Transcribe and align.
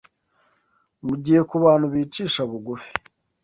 mu 1.05 1.15
gihe 1.23 1.39
ku 1.49 1.55
bantu 1.65 1.85
bicisha 1.93 2.41
bugufi 2.49 2.91